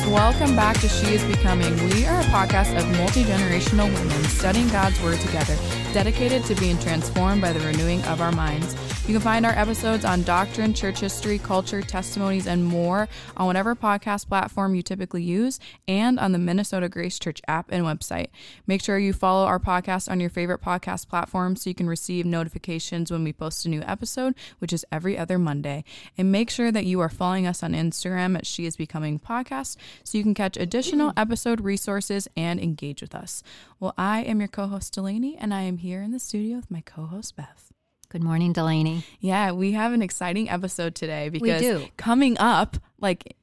[0.00, 1.74] sisters, welcome back to She is Becoming.
[1.90, 5.56] We are a podcast of multi generational women studying God's Word together,
[5.92, 8.74] dedicated to being transformed by the renewing of our minds.
[9.10, 13.74] You can find our episodes on doctrine, church history, culture, testimonies, and more on whatever
[13.74, 18.28] podcast platform you typically use and on the Minnesota Grace Church app and website.
[18.68, 22.24] Make sure you follow our podcast on your favorite podcast platform so you can receive
[22.24, 25.82] notifications when we post a new episode, which is every other Monday.
[26.16, 29.76] And make sure that you are following us on Instagram at She is Becoming Podcast
[30.04, 31.14] so you can catch additional mm.
[31.16, 33.42] episode resources and engage with us.
[33.80, 36.70] Well, I am your co host, Delaney, and I am here in the studio with
[36.70, 37.69] my co host, Bev.
[38.10, 39.04] Good morning, Delaney.
[39.20, 41.62] Yeah, we have an exciting episode today because
[41.96, 43.36] coming up, like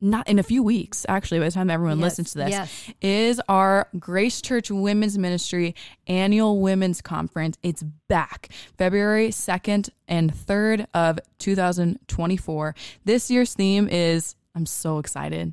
[0.00, 2.90] not in a few weeks, actually, by the time everyone Yes, listens to this, yes.
[3.02, 5.74] is our Grace Church Women's Ministry
[6.06, 7.58] annual women's conference.
[7.62, 12.74] It's back February 2nd and 3rd of 2024.
[13.04, 15.52] This year's theme is I'm so excited.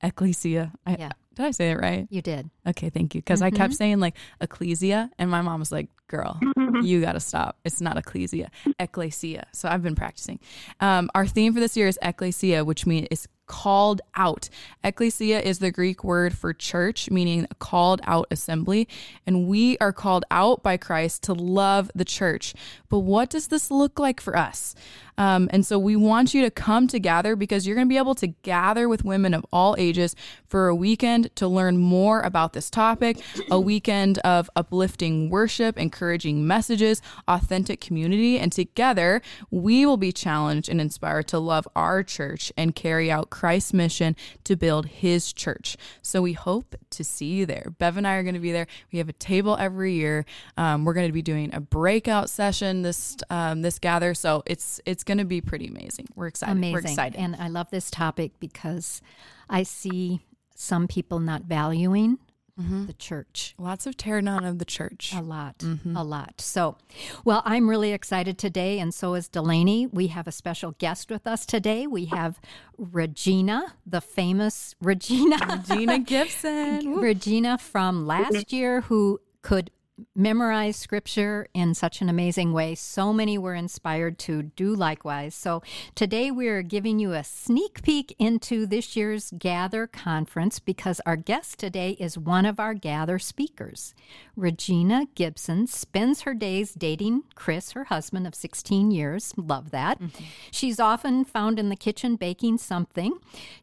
[0.00, 0.72] Ecclesia.
[0.86, 1.10] I, Yeah.
[1.34, 2.06] Did I say it right?
[2.08, 2.50] You did.
[2.66, 3.20] Okay, thank you.
[3.20, 3.76] Because I kept Mm-hmm.
[3.76, 6.38] saying like ecclesia, and my mom was like, "Girl,
[6.82, 7.58] you got to stop.
[7.64, 8.50] It's not ecclesia,
[8.80, 10.40] ecclesia." So I've been practicing.
[10.80, 14.48] Um, our theme for this year is ecclesia, which means it's called out.
[14.82, 18.88] Ecclesia is the Greek word for church, meaning called out assembly,
[19.24, 22.54] and we are called out by Christ to love the church.
[22.88, 24.74] But what does this look like for us?
[25.16, 28.16] Um, and so we want you to come together because you're going to be able
[28.16, 30.14] to gather with women of all ages
[30.48, 33.18] for a weekend to learn more about this topic,
[33.50, 38.38] a weekend of uplifting worship, encouraging messages, authentic community.
[38.38, 43.28] And together, we will be challenged and inspired to love our church and carry out
[43.28, 45.76] Christ's mission to build his church.
[46.00, 47.74] So we hope to see you there.
[47.78, 48.66] Bev and I are going to be there.
[48.90, 50.24] We have a table every year.
[50.56, 54.14] Um, we're going to be doing a breakout session this um, this gather.
[54.14, 56.08] So it's it's going to be pretty amazing.
[56.14, 56.52] We're excited.
[56.52, 56.72] Amazing.
[56.72, 57.18] We're excited.
[57.18, 59.02] And I love this topic because
[59.50, 60.22] I see
[60.54, 62.18] some people not valuing
[62.58, 62.86] Mm-hmm.
[62.86, 63.54] the church.
[63.58, 65.12] Lots of tear down of the church.
[65.14, 65.94] A lot, Mm-hmm.
[65.94, 66.40] a lot.
[66.40, 66.78] So,
[67.22, 69.86] well, I'm really excited today, and so is Delaney.
[69.88, 71.86] We have a special guest with us today.
[71.86, 72.40] We have
[72.78, 75.36] Regina, the famous Regina.
[75.68, 76.94] Regina Gibson.
[76.96, 79.70] Regina from last year who could
[80.14, 82.74] memorize scripture in such an amazing way.
[82.74, 85.34] So many were inspired to do likewise.
[85.34, 85.62] So
[85.94, 91.16] today we are giving you a sneak peek into this year's Gather conference because our
[91.16, 93.94] guest today is one of our Gather speakers.
[94.36, 99.32] Regina Gibson spends her days dating Chris, her husband of 16 years.
[99.36, 99.98] Love that.
[99.98, 100.24] Mm-hmm.
[100.50, 103.18] She's often found in the kitchen baking something,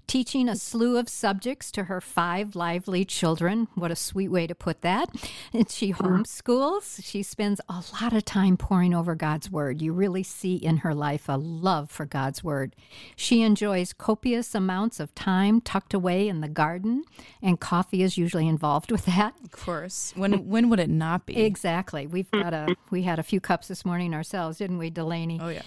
[0.07, 3.67] teaching a slew of subjects to her five lively children.
[3.75, 5.09] What a sweet way to put that.
[5.53, 5.91] And she
[6.23, 7.03] homeschools.
[7.03, 9.81] She spends a lot of time poring over God's Word.
[9.81, 12.75] You really see in her life a love for God's Word.
[13.15, 17.03] She enjoys copious amounts of time tucked away in the garden,
[17.41, 19.35] and coffee is usually involved with that.
[19.43, 20.13] Of course.
[20.15, 21.37] When when would it not be?
[21.43, 22.07] Exactly.
[22.07, 25.39] We've got a we had a few cups this morning ourselves, didn't we, Delaney?
[25.41, 25.63] oh yeah.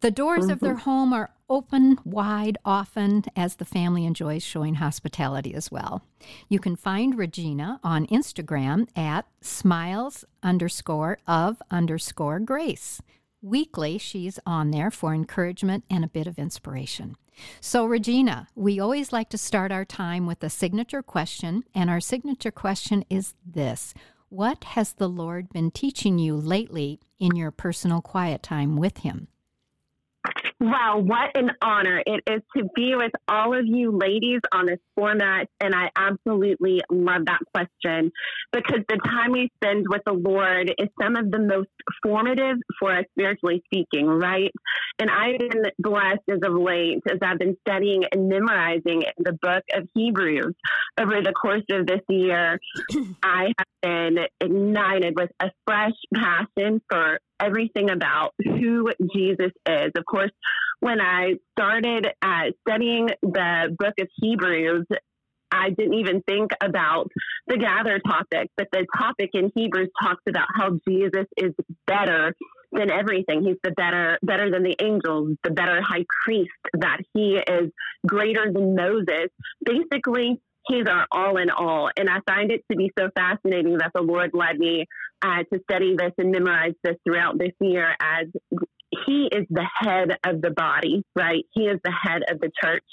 [0.00, 0.80] The doors of their mm-hmm.
[0.80, 6.02] home are open wide often as the family enjoys showing hospitality as well.
[6.48, 13.02] You can find Regina on Instagram at smiles underscore of underscore grace.
[13.42, 17.16] Weekly, she's on there for encouragement and a bit of inspiration.
[17.60, 22.00] So, Regina, we always like to start our time with a signature question, and our
[22.00, 23.92] signature question is this
[24.30, 29.28] What has the Lord been teaching you lately in your personal quiet time with Him?
[30.62, 34.78] Wow, what an honor it is to be with all of you ladies on this
[34.94, 35.48] format.
[35.60, 38.12] And I absolutely love that question
[38.52, 41.68] because the time we spend with the Lord is some of the most
[42.00, 44.52] formative for us spiritually speaking, right?
[45.00, 49.64] And I've been blessed as of late as I've been studying and memorizing the book
[49.74, 50.54] of Hebrews
[50.96, 52.60] over the course of this year.
[53.24, 59.92] I have been ignited with a fresh passion for everything about who Jesus is.
[59.96, 60.30] Of course,
[60.80, 64.86] when I started uh, studying the book of Hebrews,
[65.50, 67.10] I didn't even think about
[67.46, 71.52] the gather topic, but the topic in Hebrews talks about how Jesus is
[71.86, 72.34] better
[72.72, 73.44] than everything.
[73.44, 77.70] He's the better, better than the angels, the better high priest, that he is
[78.06, 79.28] greater than Moses.
[79.64, 81.90] Basically, he's our all in all.
[81.96, 84.86] And I find it to be so fascinating that the Lord led me
[85.22, 88.26] uh, to study this and memorize this throughout this year as
[89.06, 91.44] he is the head of the body, right?
[91.52, 92.84] He is the head of the church.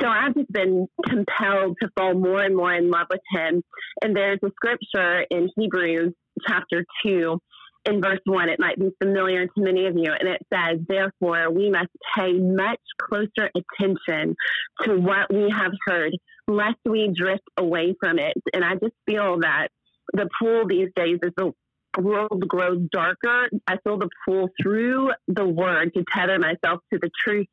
[0.00, 3.62] So I've just been compelled to fall more and more in love with him.
[4.00, 6.14] And there's a scripture in Hebrews
[6.46, 7.38] chapter 2 that
[7.84, 8.48] in verse 1.
[8.48, 10.12] It might be familiar to many of you.
[10.12, 14.34] And it says, Therefore, we must pay much closer attention
[14.82, 16.12] to what we have heard,
[16.46, 18.36] lest we drift away from it.
[18.52, 19.68] And I just feel that
[20.12, 21.52] the pool these days is the
[22.00, 23.48] world grows darker.
[23.66, 27.46] I feel the pull through the word to tether myself to the truth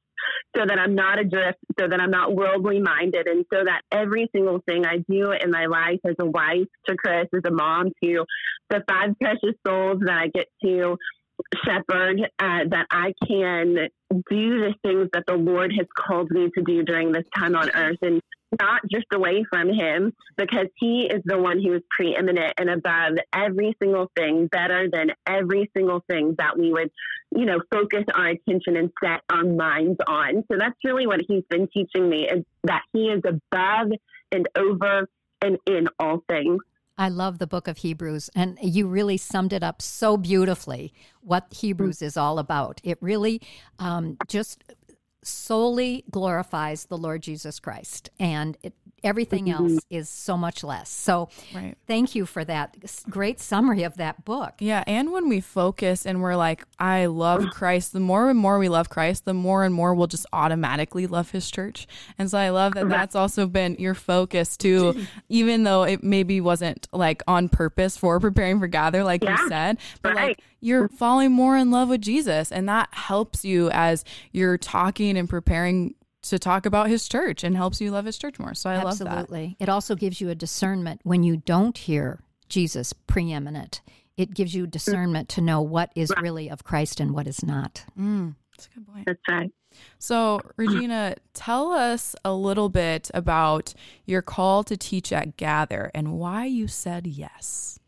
[0.56, 4.30] so that I'm not adrift, so that I'm not worldly minded, and so that every
[4.36, 7.92] single thing I do in my life as a wife to Chris, as a mom
[8.04, 8.26] to
[8.70, 10.98] the five precious souls that I get to
[11.66, 13.90] shepherd, uh, that I can
[14.30, 17.70] do the things that the Lord has called me to do during this time on
[17.76, 18.22] earth and
[18.60, 23.18] not just away from him because he is the one who is preeminent and above
[23.34, 26.90] every single thing, better than every single thing that we would,
[27.36, 30.44] you know, focus our attention and set our minds on.
[30.52, 33.92] So that's really what he's been teaching me is that he is above
[34.32, 35.08] and over
[35.42, 36.62] and in all things.
[37.00, 41.48] I love the book of Hebrews, and you really summed it up so beautifully what
[41.50, 42.82] Hebrews is all about.
[42.84, 43.42] It really
[43.80, 44.66] um, just
[45.24, 48.74] solely glorifies the Lord Jesus Christ, and it,
[49.04, 49.74] everything mm-hmm.
[49.74, 50.90] else is so much less.
[50.90, 51.76] So, right.
[51.88, 52.78] thank you for that
[53.10, 54.56] great summary of that book.
[54.60, 58.60] Yeah, and when we focus and we're like, I love Christ, the more and more
[58.60, 61.88] we love Christ, the more and more we'll just automatically love his church.
[62.18, 66.42] And so I love that that's also been your focus too, even though it maybe
[66.42, 69.42] wasn't like on purpose for preparing for gather, like yeah.
[69.42, 70.28] you said, but right.
[70.30, 75.18] like you're falling more in love with Jesus, and that helps you as you're talking
[75.18, 78.54] and preparing to talk about his church and helps you love his church more.
[78.54, 78.90] So I Absolutely.
[78.90, 79.20] love that.
[79.22, 79.56] Absolutely.
[79.60, 83.82] It also gives you a discernment when you don't hear Jesus preeminent.
[84.18, 87.86] It gives you discernment to know what is really of Christ and what is not.
[87.98, 89.06] Mm, that's a good point.
[89.06, 89.52] That's right.
[89.98, 93.74] So, Regina, tell us a little bit about
[94.06, 97.80] your call to teach at Gather and why you said yes.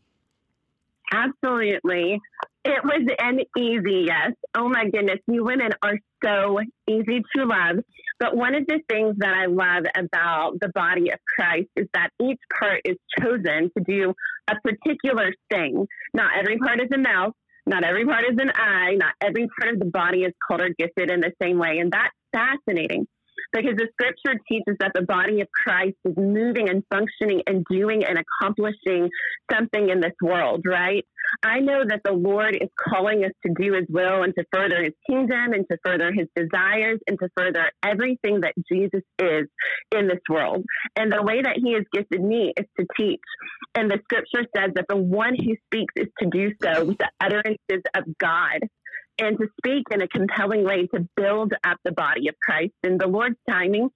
[1.12, 2.18] Absolutely.
[2.64, 4.32] It was an easy yes.
[4.56, 7.84] Oh my goodness, you women are so easy to love.
[8.22, 12.10] But one of the things that I love about the body of Christ is that
[12.22, 14.14] each part is chosen to do
[14.48, 15.88] a particular thing.
[16.14, 17.32] Not every part is a mouth,
[17.66, 20.68] not every part is an eye, not every part of the body is called or
[20.78, 21.78] gifted in the same way.
[21.78, 23.08] And that's fascinating
[23.52, 28.04] because the scripture teaches that the body of Christ is moving and functioning and doing
[28.04, 29.10] and accomplishing
[29.50, 31.04] something in this world, right?
[31.42, 34.82] I know that the Lord is calling us to do his will and to further
[34.82, 39.46] his kingdom and to further his desires and to further everything that Jesus is
[39.96, 40.64] in this world.
[40.96, 43.20] And the way that he has gifted me is to teach.
[43.74, 47.10] And the scripture says that the one who speaks is to do so with the
[47.20, 48.60] utterances of God
[49.22, 52.72] and to speak in a compelling way to build up the body of Christ.
[52.82, 53.88] And the Lord's timing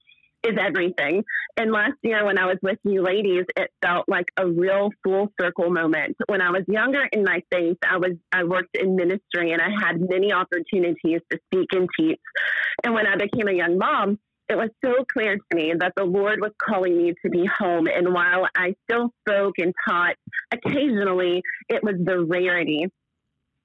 [0.47, 1.25] is everything.
[1.57, 5.29] And last year, when I was with you ladies, it felt like a real full
[5.41, 6.17] circle moment.
[6.29, 9.71] When I was younger in my faith, I was I worked in ministry and I
[9.71, 12.21] had many opportunities to speak and teach.
[12.85, 14.19] And when I became a young mom,
[14.49, 17.89] it was so clear to me that the Lord was calling me to be home.
[17.89, 20.15] And while I still spoke and taught
[20.53, 22.87] occasionally, it was the rarity.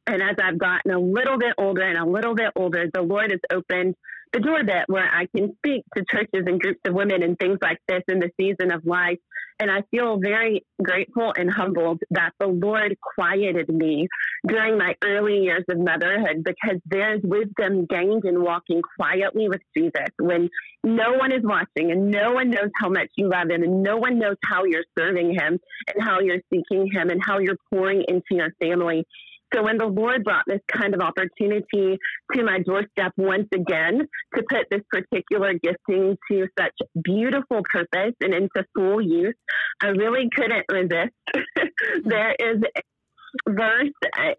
[0.07, 3.31] And as I've gotten a little bit older and a little bit older, the Lord
[3.31, 3.95] has opened
[4.33, 7.57] the door bit where I can speak to churches and groups of women and things
[7.61, 9.19] like this in the season of life.
[9.59, 14.07] And I feel very grateful and humbled that the Lord quieted me
[14.47, 20.07] during my early years of motherhood because there's wisdom gained in walking quietly with Jesus
[20.17, 20.49] when
[20.83, 23.97] no one is watching and no one knows how much you love him and no
[23.97, 25.59] one knows how you're serving him
[25.93, 29.05] and how you're seeking him and how you're pouring into your family.
[29.53, 31.97] So when the Lord brought this kind of opportunity
[32.33, 38.33] to my doorstep once again to put this particular gifting to such beautiful purpose and
[38.33, 39.35] into full use,
[39.81, 41.13] I really couldn't resist.
[42.03, 43.89] there is a verse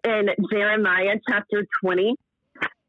[0.03, 2.15] in Jeremiah chapter 20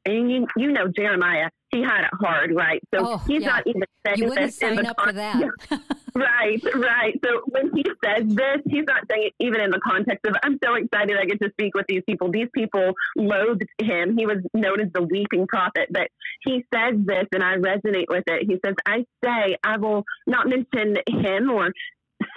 [0.06, 2.80] and you, you know Jeremiah, he had it hard, right?
[2.94, 3.48] So oh, he's yeah.
[3.48, 5.50] not even saying you wouldn't sign up con- for that.
[6.14, 7.14] right, right.
[7.24, 10.58] So when he says this, he's not saying it even in the context of I'm
[10.62, 12.30] so excited I get to speak with these people.
[12.30, 14.16] These people loathed him.
[14.16, 16.08] He was known as the weeping prophet, but
[16.42, 18.46] he says this, and I resonate with it.
[18.48, 21.72] He says, "I say I will not mention him or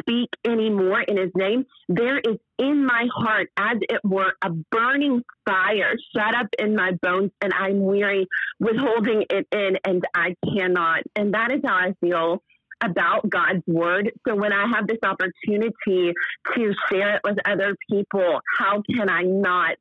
[0.01, 5.23] speak anymore in his name, there is in my heart, as it were, a burning
[5.45, 8.27] fire shut up in my bones, and I'm weary
[8.59, 11.03] withholding it in, and I cannot.
[11.15, 12.41] And that is how I feel
[12.81, 14.11] about God's word.
[14.27, 16.13] So when I have this opportunity
[16.55, 19.77] to share it with other people, how can I not?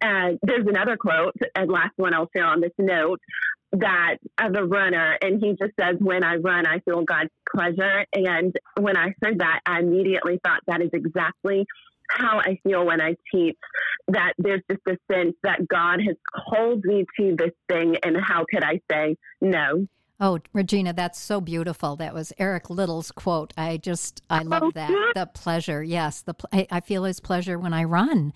[0.00, 3.20] Uh, there's another quote, and last one I'll share on this note
[3.72, 8.06] that as a runner and he just says when i run i feel god's pleasure
[8.14, 11.66] and when i heard that i immediately thought that is exactly
[12.08, 13.58] how I feel when I teach
[14.08, 16.16] that there's just a sense that God has
[16.48, 19.86] called me to this thing, and how could I say no?
[20.18, 21.94] Oh, Regina, that's so beautiful.
[21.96, 23.52] That was Eric Liddell's quote.
[23.58, 25.12] I just, I love Oh, that.
[25.14, 25.82] The pleasure.
[25.82, 26.22] Yes.
[26.22, 28.32] The, pl- I, I feel his pleasure when I run.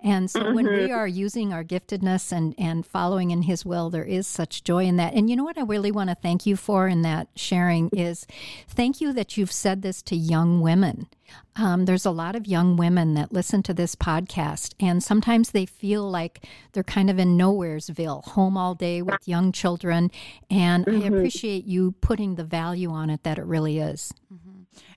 [0.00, 0.94] And so when we Mm-hmm.
[0.94, 4.96] are using our giftedness and, and following in his will, there is such joy in
[4.98, 5.14] that.
[5.14, 8.28] And you know what I really want to thank you for in that sharing is
[8.68, 11.08] thank you that you've said this to young women.
[11.56, 15.66] Um, there's a lot of young women that listen to this podcast, and sometimes they
[15.66, 20.10] feel like they're kind of in nowheresville, home all day with young children.
[20.50, 24.12] And I appreciate you putting the value on it that it really is.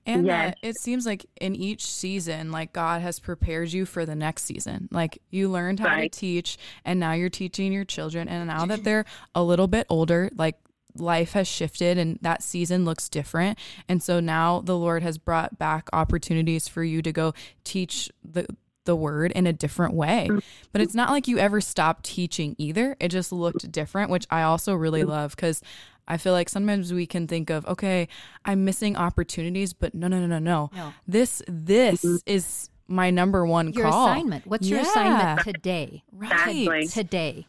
[0.07, 0.55] And Yes.
[0.61, 4.45] that it seems like in each season, like God has prepared you for the next
[4.45, 4.87] season.
[4.89, 6.11] Like you learned how Right.
[6.11, 8.27] to teach, and now you're teaching your children.
[8.29, 10.55] And now that they're a little bit older, like
[10.99, 13.57] life has shifted and that season looks different.
[13.87, 18.47] And so now the Lord has brought back opportunities for you to go teach the
[18.85, 20.29] the word in a different way.
[20.71, 22.95] But it's not like you ever stopped teaching either.
[22.99, 25.61] It just looked different, which I also really love because
[26.07, 28.07] I feel like sometimes we can think of, okay,
[28.45, 30.69] I'm missing opportunities, but no, no, no, no, no.
[30.73, 30.93] No.
[31.07, 32.15] This this mm-hmm.
[32.25, 34.07] is my number one Your call.
[34.07, 34.47] assignment.
[34.47, 36.03] What's your assignment today?
[36.21, 36.67] Exactly.
[36.67, 36.89] Right.
[36.89, 37.47] Today.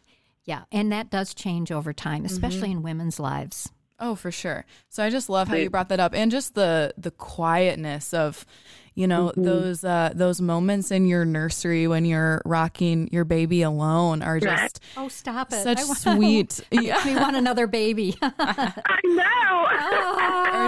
[0.49, 0.63] Yeah.
[0.73, 2.33] And that does change over time, Mm-hmm.
[2.33, 3.69] especially in women's lives.
[4.01, 4.65] Oh, for sure.
[4.89, 8.47] So I just love how you brought that up and just the the quietness of,
[8.95, 9.43] you know, Mm-hmm.
[9.43, 14.81] those uh those moments in your nursery when you're rocking your baby alone are just
[14.97, 15.63] Oh, stop it.
[15.65, 16.61] such I want- sweet.
[16.73, 17.21] We yeah.
[17.21, 18.17] want another baby.
[18.23, 19.67] I know.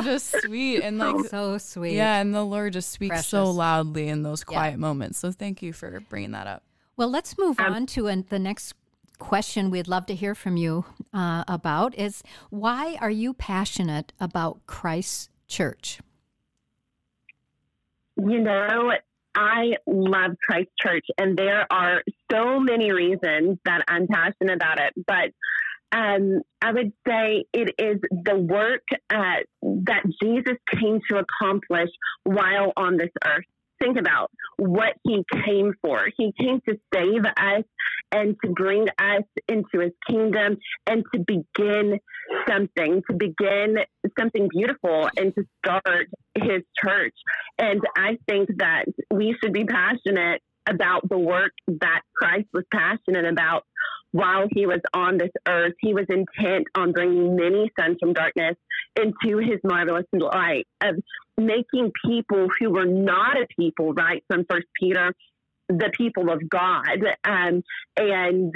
[0.00, 1.94] Are just sweet and like so sweet.
[1.94, 4.52] yeah, and the Lord just speaks so loudly in those Yeah.
[4.56, 5.18] quiet moments.
[5.18, 6.64] So thank you for bringing that up.
[6.96, 8.74] Well, let's move Um, on to an, the next
[9.20, 10.84] question we'd love to hear from you
[11.14, 16.00] uh, about is why are you passionate about Christ's church?
[18.16, 18.92] You know,
[19.34, 24.92] I love Christ Church, and there are so many reasons that I'm passionate about it.
[25.06, 25.30] But
[25.92, 31.90] um, I would say it is the work uh, that Jesus came to accomplish
[32.24, 33.44] while on this earth.
[33.80, 36.06] Think about what he came for.
[36.16, 37.64] He came to save us
[38.12, 41.98] and to bring us into his kingdom and to begin
[42.48, 43.76] something, to begin
[44.18, 47.14] something beautiful and to start his church.
[47.58, 53.24] And I think that we should be passionate about the work that Christ was passionate
[53.24, 53.64] about
[54.12, 55.74] while he was on this earth.
[55.80, 58.56] He was intent on bringing many sons from darkness
[58.96, 60.96] into his marvelous light of
[61.46, 65.14] making people who were not a people, right, from First Peter,
[65.68, 66.98] the people of God.
[67.24, 67.62] Um,
[67.96, 68.54] and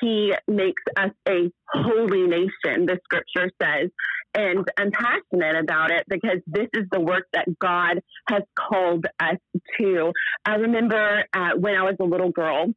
[0.00, 3.90] he makes us a holy nation, the scripture says.
[4.34, 9.36] And I'm passionate about it because this is the work that God has called us
[9.78, 10.12] to.
[10.44, 12.72] I remember uh, when I was a little girl,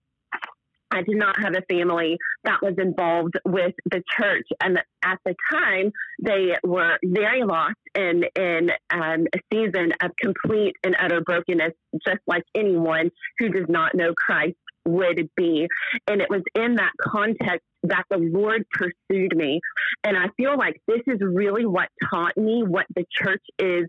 [0.92, 4.48] I did not have a family that was involved with the church.
[4.62, 5.92] And at the time,
[6.24, 11.74] they were very lost in, in um, a season of complete and utter brokenness,
[12.06, 15.68] just like anyone who does not know Christ would be.
[16.08, 19.60] And it was in that context that the Lord pursued me.
[20.04, 23.88] And I feel like this is really what taught me what the church is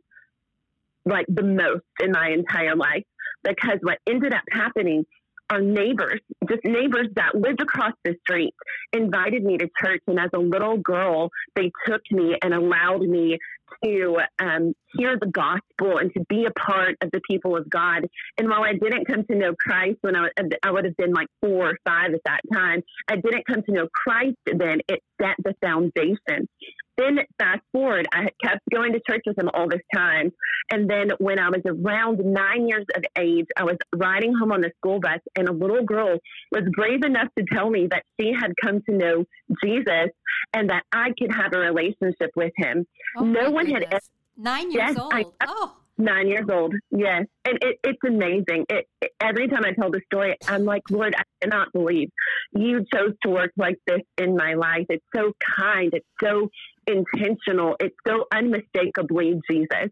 [1.05, 3.05] like the most in my entire life.
[3.45, 5.05] Because what ended up happening
[5.50, 8.55] our neighbors, just neighbors that lived across the street,
[8.93, 10.03] invited me to church.
[10.07, 13.38] And as a little girl, they took me and allowed me
[13.85, 18.07] to um, hear the gospel and to be a part of the people of God.
[18.38, 20.29] And while I didn't come to know Christ when I,
[20.62, 23.73] I would have been like four or five at that time, I didn't come to
[23.73, 24.81] know Christ then.
[24.88, 26.49] It set the foundation.
[26.97, 30.33] Then fast forward, I kept going to church with him all this time.
[30.71, 34.61] And then when I was around nine years of age, I was riding home on
[34.62, 36.19] the school bus, and a little girl
[36.53, 39.25] was brave enough to tell me that she had come to know
[39.62, 40.11] Jesus
[40.55, 42.87] and that I could have a relationship with him.
[43.17, 44.11] Oh, No one had goodness.
[44.37, 45.15] Nine years Yes, old.
[45.15, 48.67] I- oh, Nine years old, yes, and it, it's amazing.
[48.69, 52.11] It, it- every time I tell the story, I'm like, Lord, I cannot believe
[52.53, 54.85] you chose to work like this in my life.
[54.91, 55.88] It's so kind.
[55.95, 56.50] It's so
[56.87, 57.76] intentional.
[57.81, 59.90] It's so unmistakably Jesus.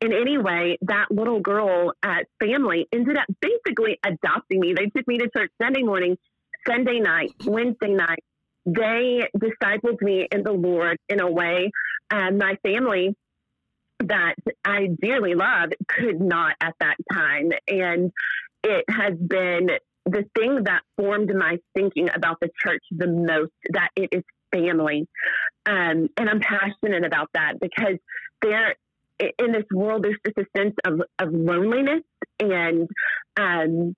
[0.00, 4.74] In any way, that little girl at family ended up basically adopting me.
[4.74, 6.16] They took me to church Sunday morning,
[6.66, 8.22] Sunday night, Wednesday night.
[8.66, 11.70] They discipled me in the Lord in a way,
[12.10, 13.14] and my family
[14.00, 14.34] that
[14.64, 17.50] I dearly love could not at that time.
[17.68, 18.10] And
[18.62, 19.68] it has been
[20.06, 24.22] the thing that formed my thinking about the church the most that it is
[24.54, 25.08] family.
[25.66, 27.98] Um, and I'm passionate about that because
[28.42, 28.74] there
[29.20, 32.02] in this world, there's just a sense of, of loneliness
[32.40, 32.88] and
[33.36, 33.94] um,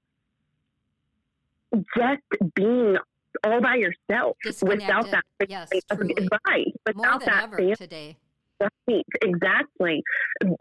[1.97, 2.23] just
[2.55, 2.97] being
[3.45, 7.75] all by yourself without that yes, advice, without that family.
[7.75, 8.17] today.
[8.59, 10.03] Right, exactly.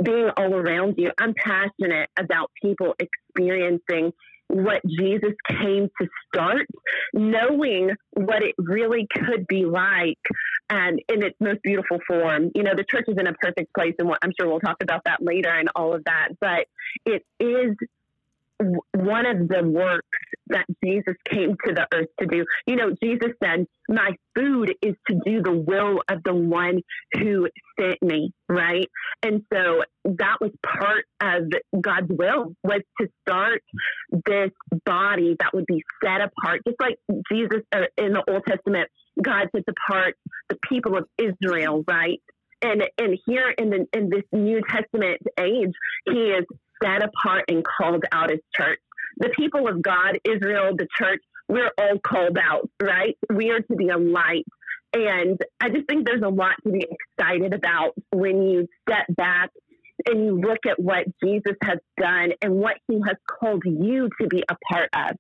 [0.04, 1.12] Being all around you.
[1.18, 4.12] I'm passionate about people experiencing
[4.64, 6.66] what Jesus came to start,
[7.14, 10.18] knowing what it really could be like
[10.70, 12.52] and in its most beautiful form.
[12.56, 15.02] You know, the church is in a perfect place, and I'm sure we'll talk about
[15.06, 16.68] that later and all of that, but
[17.06, 17.76] it is
[18.60, 20.08] one of the works
[20.48, 22.46] that Jesus came to the earth to do.
[22.66, 26.82] You know, Jesus said, My food is to do the will of the one
[27.14, 28.88] who sent me, right?
[29.24, 33.62] And so that was part of God's will was to start
[34.26, 34.52] this
[34.86, 36.98] body that would be set apart, just like
[37.32, 38.90] Jesus uh, in the Old Testament,
[39.22, 40.16] God sets apart
[40.50, 42.22] the people of Israel, right?
[42.62, 45.74] And and here in the in this New Testament age,
[46.06, 46.46] He is
[46.86, 48.80] set apart and called out as church.
[49.18, 53.18] The people of God, Israel, the church, we're all called out, right?
[53.34, 54.46] We are to be a light.
[54.94, 56.86] And I just think there's a lot to be
[57.18, 59.52] excited about when you step back
[60.06, 64.28] and you look at what Jesus has done and what he has called you to
[64.28, 65.18] be a part of.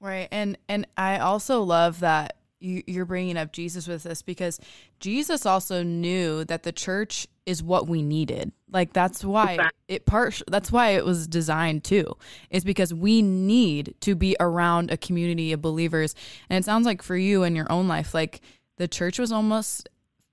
[0.00, 0.28] Right.
[0.30, 4.58] And and I also love that you're bringing up Jesus with this because
[5.00, 8.52] Jesus also knew that the church is what we needed.
[8.70, 12.16] Like that's why it part that's why it was designed too.
[12.50, 16.14] Is because we need to be around a community of believers.
[16.50, 18.40] And it sounds like for you in your own life like
[18.76, 19.88] the church was almost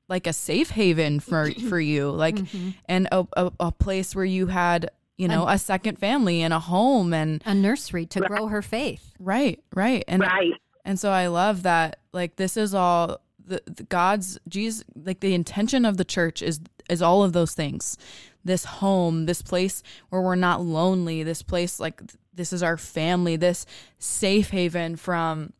[0.08, 2.70] like a safe haven for for you like mm-hmm.
[2.86, 6.54] and a, a, a place where you had you know, a, a second family and
[6.54, 8.30] a home and a nursery to right.
[8.30, 9.14] grow her faith.
[9.20, 10.04] Right, right.
[10.08, 10.54] And right.
[10.86, 15.34] And so I love that like this is all the, the God's Jesus like the
[15.34, 17.98] intention of the church is is all of those things.
[18.46, 22.02] This home, this place where we're not lonely, this place like
[22.34, 23.66] this is our family, this
[23.98, 25.52] safe haven from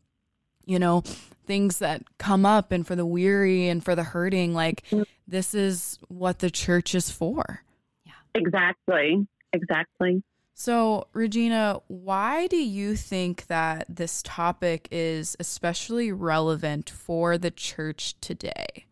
[0.64, 1.02] you know
[1.46, 5.04] things that come up and for the weary and for the hurting like mm.
[5.28, 7.62] this is what the church is for.
[8.04, 8.12] Yeah.
[8.34, 9.26] Exactly.
[9.52, 10.22] Exactly.
[10.58, 18.18] So, Regina, why do you think that this topic is especially relevant for the church
[18.22, 18.86] today?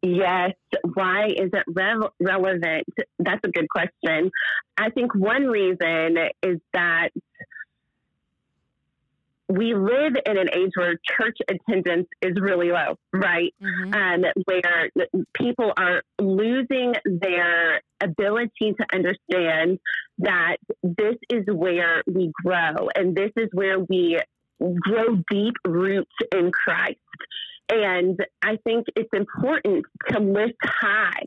[0.00, 0.52] Yes.
[0.94, 2.86] Why is it re- relevant?
[3.18, 4.30] That's a good question.
[4.76, 7.08] I think one reason is that
[9.48, 13.54] we live in an age where church attendance is really low, right?
[13.62, 13.94] Mm-hmm.
[13.94, 14.90] And where
[15.34, 19.78] people are losing their ability to understand
[20.18, 24.20] that this is where we grow and this is where we
[24.60, 26.98] grow deep roots in Christ.
[27.70, 31.24] And I think it's important to lift high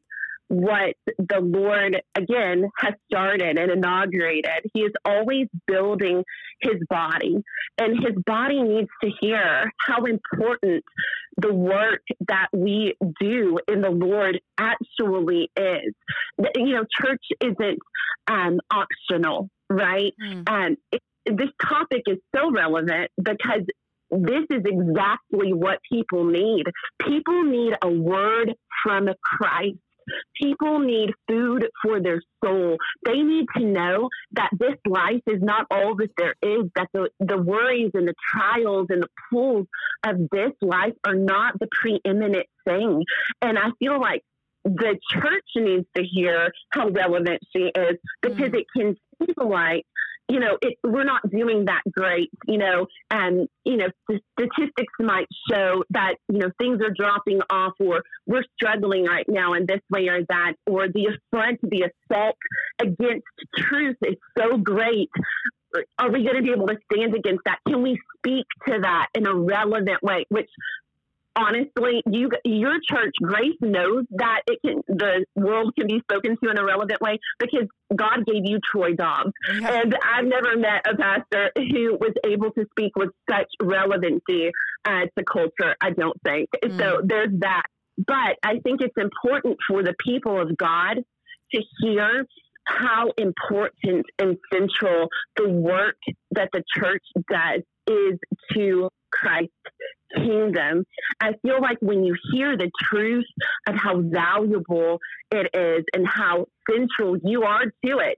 [0.51, 4.69] what the Lord, again, has started and inaugurated.
[4.73, 6.25] He is always building
[6.61, 7.37] his body,
[7.77, 10.83] and his body needs to hear how important
[11.37, 15.93] the work that we do in the Lord actually is.
[16.57, 17.79] You know, church isn't
[18.27, 20.13] um, optional, right?
[20.21, 20.49] Mm.
[20.49, 23.61] Um, it, this topic is so relevant because
[24.11, 26.65] this is exactly what people need.
[26.99, 29.77] People need a word from Christ
[30.41, 32.77] People need food for their soul.
[33.05, 37.09] They need to know that this life is not all that there is, that the,
[37.19, 39.67] the worries and the trials and the pulls
[40.05, 43.03] of this life are not the preeminent thing.
[43.41, 44.21] And I feel like
[44.63, 48.59] the church needs to hear how relevant she is because mm.
[48.59, 49.85] it can feel like
[50.27, 54.93] you know, it, we're not doing that great, you know, and, you know, the statistics
[54.99, 59.65] might show that, you know, things are dropping off or we're struggling right now in
[59.65, 62.37] this way or that, or the affront, the assault
[62.79, 63.25] against
[63.57, 65.09] truth is so great.
[65.99, 67.59] Are we going to be able to stand against that?
[67.67, 70.25] Can we speak to that in a relevant way?
[70.29, 70.49] Which
[71.35, 76.49] honestly, you your church, Grace, knows that it can the world can be spoken to
[76.49, 79.81] in a relevant way because God gave you Troy Dobbs, yeah.
[79.81, 84.51] and I've never met a pastor who was able to speak with such relevancy
[84.85, 85.75] uh, to culture.
[85.81, 86.77] I don't think mm.
[86.77, 87.01] so.
[87.03, 87.63] There's that,
[87.97, 90.97] but I think it's important for the people of God
[91.53, 92.25] to hear
[92.65, 95.97] how important and central the work
[96.31, 98.19] that the church does is
[98.53, 99.49] to Christ
[100.15, 100.85] kingdom.
[101.21, 103.25] I feel like when you hear the truth
[103.67, 104.99] of how valuable
[105.31, 108.17] it is and how central you are to it,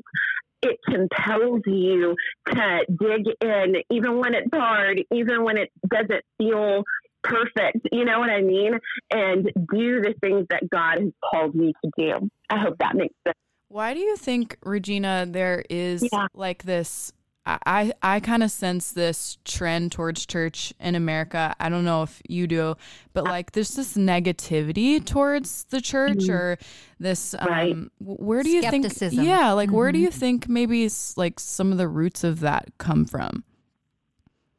[0.62, 2.16] it compels you
[2.48, 6.84] to dig in, even when it's hard, even when it doesn't feel
[7.22, 7.88] perfect.
[7.92, 8.80] You know what I mean?
[9.12, 12.30] And do the things that God has called me to do.
[12.50, 13.38] I hope that makes sense.
[13.68, 16.28] Why do you think, Regina, there is yeah.
[16.34, 17.12] like this
[17.46, 21.54] I I kind of sense this trend towards church in America.
[21.60, 22.76] I don't know if you do,
[23.12, 26.32] but like there's this negativity towards the church mm-hmm.
[26.32, 26.58] or
[27.00, 27.76] this um right.
[28.00, 28.86] where do you think
[29.26, 29.76] Yeah, like mm-hmm.
[29.76, 30.20] where do you mm-hmm.
[30.20, 33.44] think maybe like some of the roots of that come from?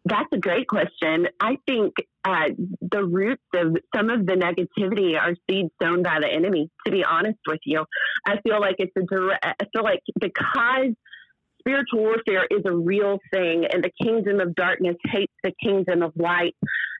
[0.06, 1.28] That's a great question.
[1.40, 1.94] I think
[2.26, 2.50] uh,
[2.82, 6.70] the roots of some of the negativity are seeds sown by the enemy.
[6.84, 7.86] To be honest with you,
[8.26, 9.42] I feel like it's a direct.
[9.42, 10.94] I feel like because
[11.66, 16.12] spiritual warfare is a real thing, and the kingdom of darkness hates the kingdom of
[16.16, 16.54] light.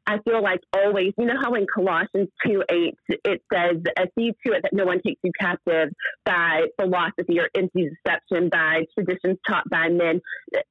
[0.07, 3.77] I feel like always, you know how in Colossians 2 8 it says,
[4.19, 5.91] See to it that no one takes you captive
[6.27, 10.21] by philosophy or empty deception, by traditions taught by men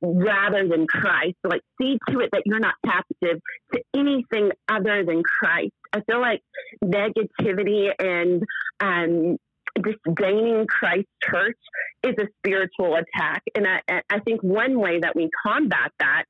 [0.02, 1.36] rather than Christ.
[1.42, 3.42] So, like, see to it that you're not captive
[3.74, 5.74] to anything other than Christ.
[5.92, 6.42] I feel like
[6.84, 8.44] negativity and
[8.80, 9.38] um,
[9.84, 11.58] disdaining Christ church
[12.04, 13.44] is a spiritual attack.
[13.56, 16.26] And I, I think one way that we combat that,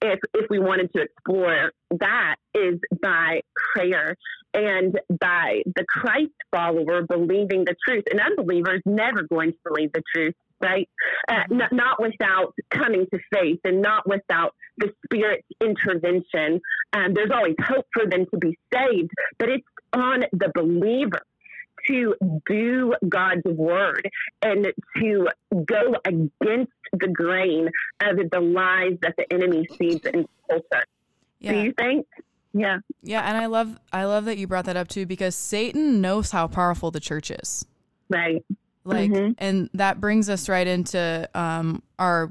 [0.00, 3.42] if, if we wanted to explore that, is by
[3.74, 4.16] prayer
[4.54, 8.04] and by the Christ follower believing the truth.
[8.10, 10.88] An unbeliever is never going to believe the truth right?
[11.28, 11.56] Uh, mm-hmm.
[11.58, 16.60] not, not, without coming to faith and not without the Spirit's intervention.
[16.92, 21.20] Um, there's always hope for them to be saved, but it's on the believer
[21.88, 22.14] to
[22.46, 24.08] do God's word
[24.42, 25.28] and to
[25.64, 27.68] go against the grain
[28.02, 30.84] of the lies that the enemy seeds in culture.
[31.40, 31.52] Yeah.
[31.52, 32.06] Do you think?
[32.52, 32.78] Yeah.
[33.02, 36.30] Yeah, and I love I love that you brought that up too because Satan knows
[36.30, 37.64] how powerful the church is.
[38.08, 38.44] Right.
[38.84, 39.32] Like mm-hmm.
[39.38, 42.30] and that brings us right into um our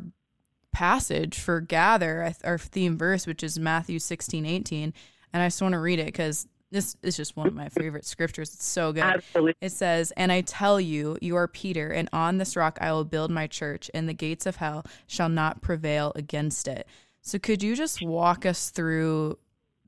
[0.71, 4.93] passage for gather our theme verse which is Matthew 16 18
[5.33, 8.05] and I just want to read it because this is just one of my favorite
[8.05, 8.53] scriptures.
[8.53, 9.03] It's so good.
[9.03, 9.55] Absolutely.
[9.61, 13.03] It says, And I tell you, you are Peter, and on this rock I will
[13.03, 16.87] build my church, and the gates of hell shall not prevail against it.
[17.21, 19.37] So could you just walk us through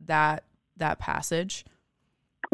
[0.06, 0.44] that
[0.78, 1.66] that passage?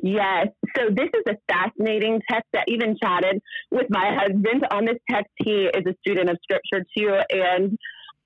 [0.01, 0.47] Yes.
[0.77, 5.31] So this is a fascinating text that even chatted with my husband on this text.
[5.37, 7.19] He is a student of scripture too.
[7.31, 7.77] And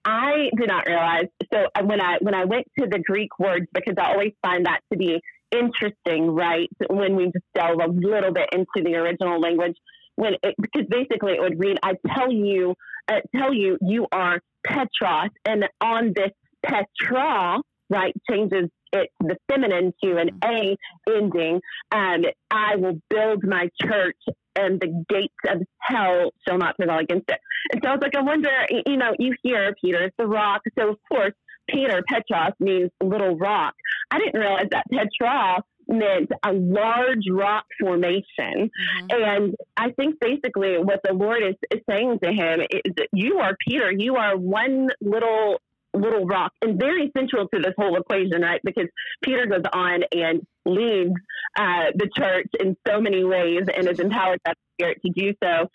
[0.05, 1.27] I did not realize.
[1.51, 4.65] So uh, when I when I went to the Greek words, because I always find
[4.65, 5.21] that to be
[5.53, 6.69] interesting, right?
[6.89, 9.75] When we just delve a little bit into the original language,
[10.15, 12.75] when it, because basically it would read, "I tell you,
[13.07, 16.31] uh, tell you, you are Petros," and on this
[16.65, 20.77] Petra, right, changes it the feminine to an A
[21.09, 21.61] ending.
[21.91, 24.17] And I will build my church,
[24.55, 27.39] and the gates of hell shall not prevail against it.
[27.71, 28.51] And so I was like, I wonder,
[28.85, 30.61] you know, you hear Peter, it's the rock.
[30.77, 31.33] So of course,
[31.69, 33.73] Peter, Petros means little rock.
[34.11, 38.23] I didn't realize that Petra meant a large rock formation.
[38.39, 39.07] Mm-hmm.
[39.11, 43.39] And I think basically what the Lord is, is saying to him is that you
[43.39, 45.59] are Peter, you are one little
[45.95, 48.59] little rock and very central to this whole equation, right?
[48.63, 48.87] Because
[49.21, 51.13] Peter goes on and leads
[51.55, 55.33] uh, the church in so many ways and is empowered by the Spirit to do
[55.43, 55.69] so.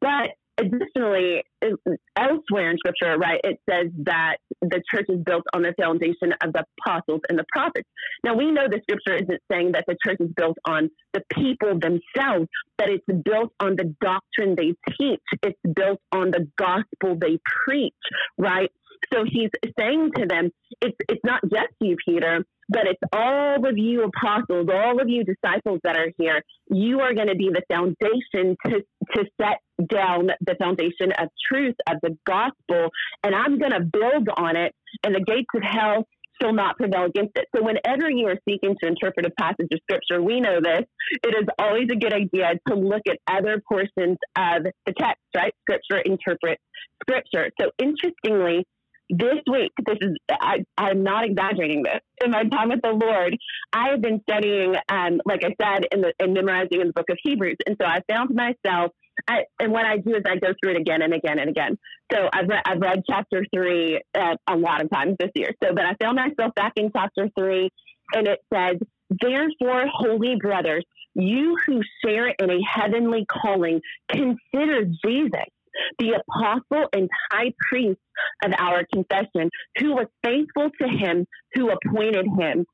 [0.00, 1.42] But additionally,
[2.16, 6.52] elsewhere in scripture, right, it says that the church is built on the foundation of
[6.52, 7.88] the apostles and the prophets.
[8.24, 11.78] Now, we know the scripture isn't saying that the church is built on the people
[11.78, 15.20] themselves, but it's built on the doctrine they teach.
[15.42, 17.94] It's built on the gospel they preach,
[18.38, 18.70] right?
[19.12, 23.76] So he's saying to them, it's, it's not just you, Peter, but it's all of
[23.76, 26.42] you apostles, all of you disciples that are here.
[26.70, 28.82] You are going to be the foundation to,
[29.14, 32.90] to set down the foundation of truth, of the gospel,
[33.22, 36.06] and I'm going to build on it, and the gates of hell
[36.40, 37.46] shall not prevail against it.
[37.54, 40.84] So, whenever you are seeking to interpret a passage of scripture, we know this,
[41.22, 45.54] it is always a good idea to look at other portions of the text, right?
[45.62, 46.62] Scripture interprets
[47.02, 47.50] scripture.
[47.60, 48.66] So, interestingly,
[49.10, 52.00] this week, this is, I, I'm not exaggerating this.
[52.24, 53.36] In my time with the Lord,
[53.72, 57.10] I have been studying, um, like I said, in the, in memorizing in the book
[57.10, 57.56] of Hebrews.
[57.66, 58.92] And so I found myself,
[59.28, 61.78] I, and what I do is I go through it again and again and again.
[62.12, 65.50] So I've read, I've read chapter three uh, a lot of times this year.
[65.62, 67.70] So, but I found myself back in chapter three,
[68.12, 68.76] and it says,
[69.10, 75.48] Therefore, holy brothers, you who share in a heavenly calling, consider Jesus
[75.98, 78.00] the apostle and high priest
[78.44, 82.66] of our confession, who was faithful to him who appointed him,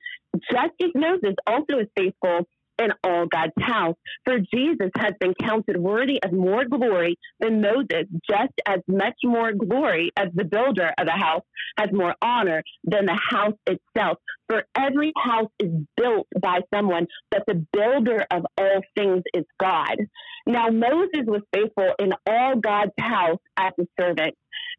[0.50, 2.46] just as Moses also is faithful
[2.80, 3.96] in all God's house.
[4.24, 9.52] For Jesus has been counted worthy of more glory than Moses, just as much more
[9.52, 11.44] glory as the builder of a house
[11.78, 14.18] has more honor than the house itself.
[14.48, 19.96] For every house is built by someone, but the builder of all things is God.
[20.46, 24.34] Now, Moses was faithful in all God's house as a servant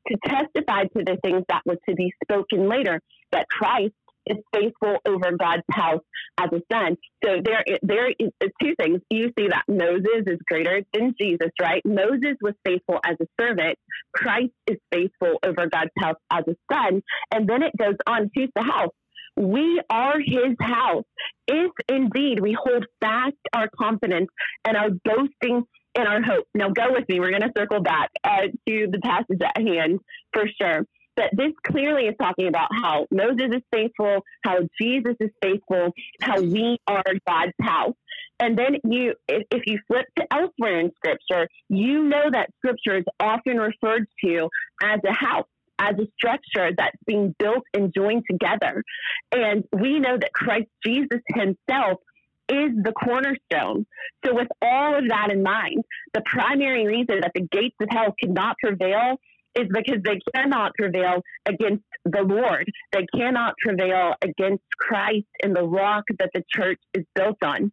[0.08, 3.00] to testify to the things that were to be spoken later,
[3.32, 3.94] that Christ
[4.32, 6.02] is faithful over God's house
[6.40, 6.98] as a son.
[7.24, 8.30] So there, there is
[8.62, 9.02] two things.
[9.10, 11.82] You see that Moses is greater than Jesus, right?
[11.86, 13.78] Moses was faithful as a servant.
[14.14, 17.02] Christ is faithful over God's house as a son.
[17.32, 18.94] And then it goes on, who's the house?
[19.38, 21.06] We are his house.
[21.48, 24.30] If indeed we hold fast our confidence
[24.66, 25.64] and our boasting
[25.96, 26.46] in our hope.
[26.54, 27.20] Now go with me.
[27.20, 30.00] We're going to circle back uh, to the passage at hand
[30.34, 30.86] for sure.
[31.16, 36.42] But this clearly is talking about how Moses is faithful, how Jesus is faithful, how
[36.42, 37.96] we are God's house.
[38.40, 42.98] And then you, if, if you flip to elsewhere in Scripture, you know that Scripture
[42.98, 44.50] is often referred to
[44.82, 45.46] as a house
[45.82, 48.84] as a structure that's being built and joined together.
[49.32, 52.00] And we know that Christ Jesus himself
[52.48, 53.86] is the cornerstone.
[54.26, 58.14] So, with all of that in mind, the primary reason that the gates of hell
[58.22, 59.18] cannot prevail
[59.56, 62.66] is because they cannot prevail against the Lord.
[62.92, 67.72] They cannot prevail against Christ and the rock that the church is built on.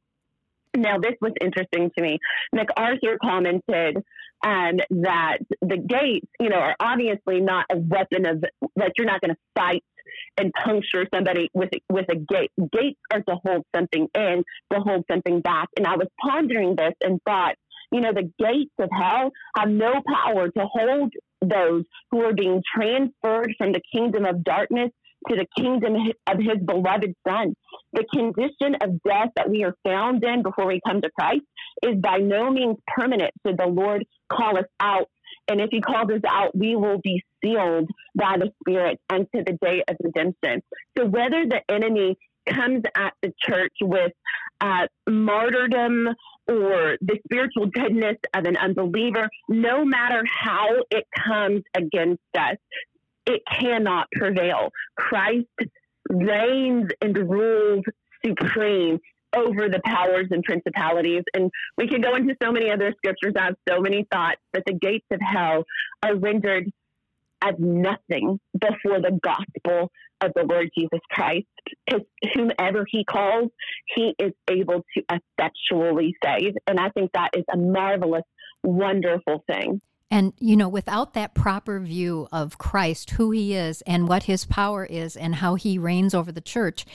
[0.77, 2.19] Now, this was interesting to me.
[2.53, 3.97] MacArthur commented
[4.45, 8.45] um, that the gates, you know, are obviously not a weapon of
[8.77, 9.83] like you're not going to fight
[10.37, 12.53] and puncture somebody with with a gate.
[12.73, 15.69] Gates are to hold something in, to hold something back.
[15.77, 17.57] And I was pondering this and thought,
[17.91, 22.63] you know, the gates of hell have no power to hold those who are being
[22.75, 24.91] transferred from the kingdom of darkness
[25.29, 25.95] to the kingdom
[26.27, 27.55] of his beloved son.
[27.93, 31.45] The condition of death that we are found in before we come to Christ
[31.83, 33.33] is by no means permanent.
[33.47, 35.09] So the Lord call us out.
[35.49, 39.59] And if he calls us out, we will be sealed by the Spirit unto the
[39.61, 40.63] day of redemption.
[40.97, 44.13] So whether the enemy comes at the church with
[44.61, 46.09] uh, martyrdom
[46.49, 52.57] or the spiritual goodness of an unbeliever, no matter how it comes against us,
[53.27, 54.71] it cannot prevail.
[54.97, 55.47] Christ
[56.09, 57.85] reigns and rules
[58.25, 58.99] supreme
[59.37, 61.23] over the powers and principalities.
[61.35, 63.35] And we could go into so many other scriptures.
[63.39, 65.65] I have so many thoughts, but the gates of hell
[66.03, 66.71] are rendered
[67.43, 71.47] as nothing before the gospel of the Lord Jesus Christ.
[71.87, 73.51] Because whomever he calls,
[73.95, 76.55] he is able to effectually save.
[76.67, 78.25] And I think that is a marvelous,
[78.63, 79.81] wonderful thing.
[80.11, 84.47] And, you know, without that proper view of Christ, who he is and what his
[84.47, 86.87] power is and how he reigns over the church,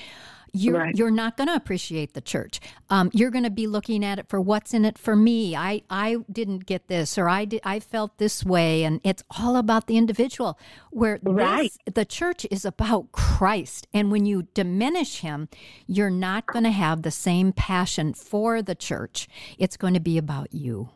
[0.53, 0.95] you're, right.
[0.95, 2.59] you're not going to appreciate the church.
[2.89, 5.55] Um, you're going to be looking at it for what's in it for me.
[5.55, 8.83] I, I didn't get this or I, did, I felt this way.
[8.83, 10.59] And it's all about the individual,
[10.91, 11.71] where right.
[11.85, 13.87] this, the church is about Christ.
[13.93, 15.49] And when you diminish him,
[15.87, 19.27] you're not going to have the same passion for the church.
[19.57, 20.89] It's going to be about you.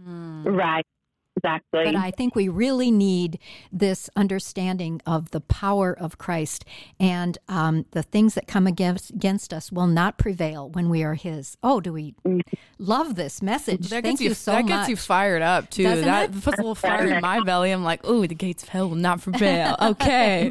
[0.00, 0.44] Mm.
[0.44, 0.86] Right.
[1.44, 1.84] Exactly.
[1.84, 3.38] But I think we really need
[3.72, 6.64] this understanding of the power of Christ
[6.98, 11.14] and um, the things that come against, against us will not prevail when we are
[11.14, 11.56] His.
[11.62, 12.40] Oh, do we mm-hmm.
[12.78, 13.88] love this message?
[13.90, 14.70] That Thank you, you, so that much.
[14.70, 15.84] That gets you fired up too.
[15.84, 16.42] Doesn't that it?
[16.42, 17.70] puts a little fire in my belly.
[17.70, 19.76] I'm like, oh, the gates of hell will not prevail.
[19.88, 20.50] Okay.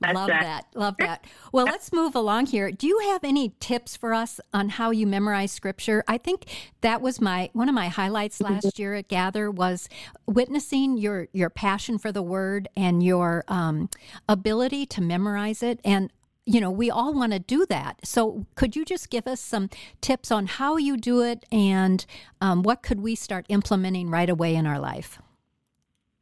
[0.00, 0.66] Love that.
[0.74, 1.24] Love that.
[1.52, 2.70] Well, let's move along here.
[2.70, 6.04] Do you have any tips for us on how you memorize scripture?
[6.06, 6.44] I think
[6.82, 8.54] that was my one of my highlights mm-hmm.
[8.54, 9.88] last year at Gather was
[10.26, 13.88] witnessing your your passion for the word and your um,
[14.28, 15.80] ability to memorize it.
[15.84, 16.12] And
[16.46, 18.06] you know, we all want to do that.
[18.06, 19.68] So, could you just give us some
[20.00, 22.06] tips on how you do it and
[22.40, 25.20] um, what could we start implementing right away in our life?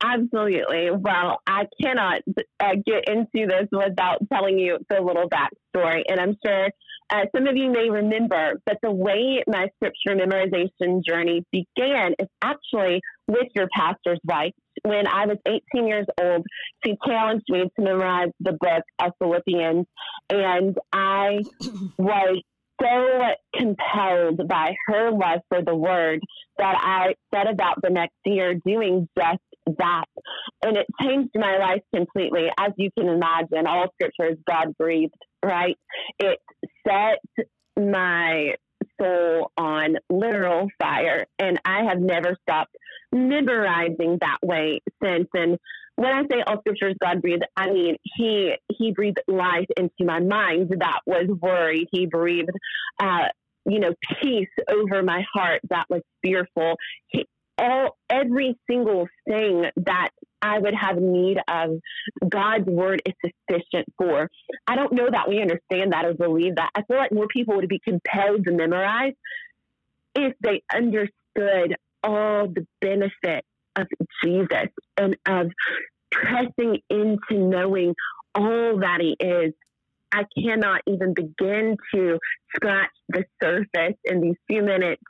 [0.04, 0.90] Absolutely.
[0.90, 2.20] Well, I cannot
[2.60, 6.02] uh, get into this without telling you the little backstory.
[6.06, 6.68] And I'm sure
[7.10, 12.28] uh, some of you may remember, but the way my scripture memorization journey began is
[12.42, 14.52] actually with your pastor's wife.
[14.82, 16.44] When I was 18 years old,
[16.84, 19.86] she challenged me to memorize the book of Philippians.
[20.28, 21.40] And I
[21.98, 22.42] was
[22.82, 23.20] so
[23.54, 26.20] compelled by her love for the word
[26.58, 29.40] that I set about the next year doing just
[29.78, 30.04] that.
[30.62, 32.48] And it changed my life completely.
[32.58, 35.76] As you can imagine, all scripture is God breathed, right?
[36.18, 36.38] It
[36.86, 37.20] set
[37.78, 38.54] my
[39.00, 41.26] soul on literal fire.
[41.38, 42.76] And I have never stopped
[43.12, 45.28] memorizing that way since.
[45.34, 45.58] And
[45.96, 50.04] when I say all scripture is God breathed, I mean he he breathed life into
[50.04, 51.88] my mind that was worried.
[51.92, 52.50] He breathed
[52.98, 53.28] uh,
[53.66, 56.76] you know, peace over my heart that was fearful.
[57.08, 57.26] He,
[57.58, 60.10] all every single thing that
[60.42, 61.70] I would have need of,
[62.28, 64.28] God's word is sufficient for.
[64.66, 66.70] I don't know that we understand that or believe that.
[66.74, 69.14] I feel like more people would be compelled to memorize
[70.14, 73.44] if they understood all the benefit
[73.76, 73.86] of
[74.22, 75.50] Jesus and of
[76.12, 77.94] pressing into knowing
[78.34, 79.52] all that He is.
[80.12, 82.18] I cannot even begin to
[82.54, 85.02] scratch the surface in these few minutes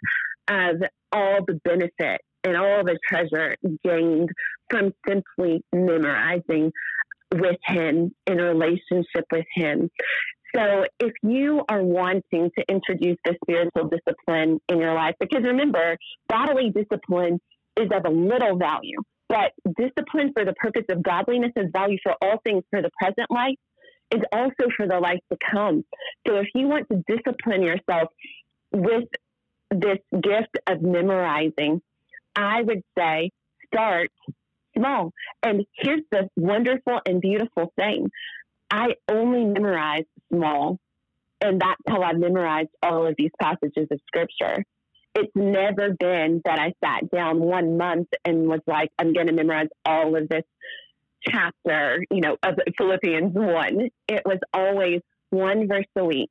[0.48, 0.76] of
[1.12, 4.28] all the benefit and all the treasure gained
[4.70, 6.72] from simply memorizing
[7.32, 9.90] with Him in relationship with Him.
[10.54, 15.96] So, if you are wanting to introduce the spiritual discipline in your life, because remember,
[16.28, 17.40] bodily discipline
[17.76, 22.14] is of a little value, but discipline for the purpose of godliness has value for
[22.22, 23.56] all things for the present life
[24.12, 25.84] is also for the life to come.
[26.26, 28.10] So, if you want to discipline yourself
[28.70, 29.08] with
[29.72, 31.82] this gift of memorizing,
[32.36, 33.30] I would say
[33.72, 34.10] start
[34.76, 35.12] small.
[35.42, 38.10] And here's the wonderful and beautiful thing
[38.70, 40.78] I only memorize small,
[41.40, 44.64] and that's how I memorized all of these passages of scripture.
[45.14, 49.32] It's never been that I sat down one month and was like, I'm going to
[49.32, 50.42] memorize all of this
[51.22, 53.90] chapter, you know, of Philippians 1.
[54.08, 56.30] It was always one verse a week,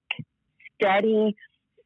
[0.76, 1.36] steady,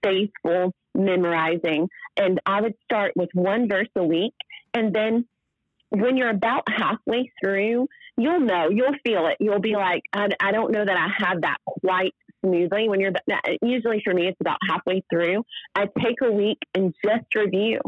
[0.08, 1.88] faithful memorizing.
[2.18, 4.34] And I would start with one verse a week.
[4.74, 5.28] And then
[5.90, 9.38] when you're about halfway through, you'll know, you'll feel it.
[9.40, 13.12] You'll be like, I, I don't know that I have that quite smoothly when you're
[13.32, 15.44] uh, usually for me it's about halfway through
[15.76, 17.80] i take a week and just review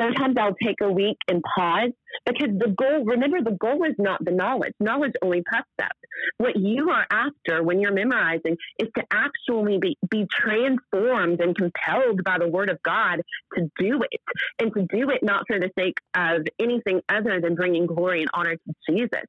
[0.00, 1.90] sometimes i'll take a week and pause
[2.24, 5.92] because the goal remember the goal is not the knowledge knowledge only puffs up
[6.38, 12.22] what you are after when you're memorizing is to actually be, be transformed and compelled
[12.24, 13.20] by the word of god
[13.54, 14.20] to do it
[14.58, 18.30] and to do it not for the sake of anything other than bringing glory and
[18.34, 19.22] honor to jesus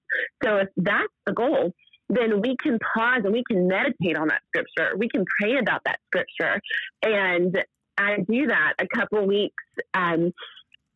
[0.43, 1.73] so if that's the goal
[2.10, 4.97] then we can pause and we can meditate on that scripture.
[4.97, 6.60] We can pray about that scripture.
[7.04, 7.63] And
[7.97, 10.34] I do that a couple weeks um,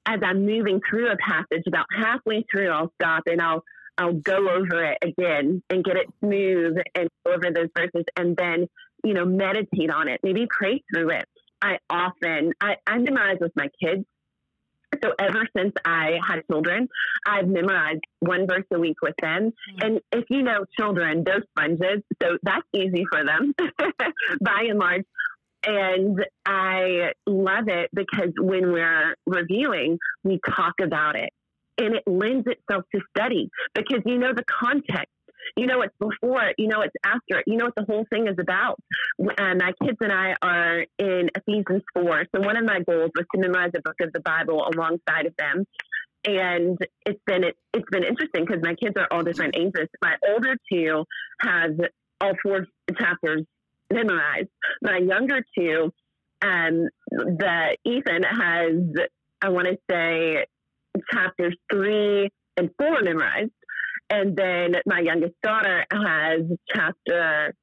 [0.05, 1.63] as I'm moving through a passage.
[1.67, 3.63] About halfway through, I'll stop and I'll
[3.97, 8.35] I'll go over it again and get it smooth and go over those verses and
[8.35, 8.67] then,
[9.03, 10.19] you know, meditate on it.
[10.23, 11.25] Maybe pray through it.
[11.61, 14.05] I often I, I memorize with my kids
[15.03, 16.87] so ever since I had children,
[17.25, 19.51] I've memorized one verse a week with them.
[19.51, 19.85] Mm-hmm.
[19.85, 23.53] And if you know children, they're sponges, so that's easy for them
[24.41, 25.03] by and large.
[25.65, 31.29] And I love it because when we're reviewing, we talk about it
[31.77, 35.09] and it lends itself to study because you know the context
[35.57, 38.35] you know it's before you know it's after you know what the whole thing is
[38.39, 38.79] about.
[39.37, 42.25] And my kids and I are in Ephesians 4.
[42.33, 45.35] So one of my goals was to memorize a book of the Bible alongside of
[45.37, 45.65] them.
[46.25, 49.89] And it's been it, it's been interesting because my kids are all different ages.
[50.01, 51.05] My older two
[51.41, 51.71] have
[52.21, 52.65] all four
[52.97, 53.43] chapters
[53.91, 54.49] memorized.
[54.81, 55.91] My younger two,
[56.41, 59.07] um, the Ethan has
[59.41, 60.45] I want to say
[61.11, 63.51] chapters three and four memorized,
[64.09, 66.41] and then my youngest daughter has
[66.73, 67.53] chapter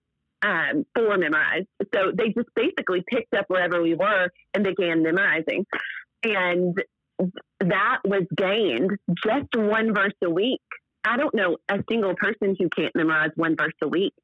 [0.43, 1.69] um, four memorized.
[1.95, 5.65] So they just basically picked up wherever we were and began memorizing.
[6.23, 6.77] And
[7.61, 8.91] that was gained
[9.25, 10.61] just one verse a week.
[11.05, 14.15] I don't know a single person who can't memorize one verse a week.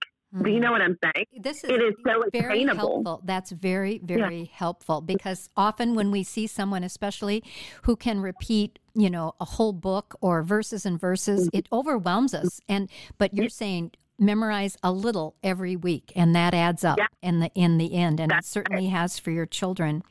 [0.43, 1.27] Do you know what I'm saying?
[1.41, 3.03] This is, it is so very attainable.
[3.05, 3.23] helpful.
[3.25, 4.47] That's very, very yeah.
[4.53, 7.43] helpful because often when we see someone, especially
[7.83, 11.59] who can repeat, you know, a whole book or verses and verses, mm-hmm.
[11.59, 12.61] it overwhelms us.
[12.69, 17.07] And but you're saying memorize a little every week, and that adds up yeah.
[17.23, 20.03] in the in the end, and That's it certainly has for your children.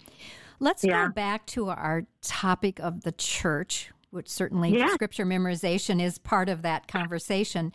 [0.59, 1.07] Let's yeah.
[1.07, 4.93] go back to our topic of the church, which certainly yeah.
[4.93, 7.71] scripture memorization is part of that conversation.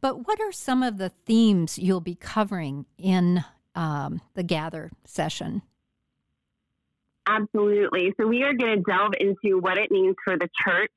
[0.00, 5.62] But what are some of the themes you'll be covering in um, the Gather session?
[7.26, 8.12] Absolutely.
[8.20, 10.90] So, we are going to delve into what it means for the church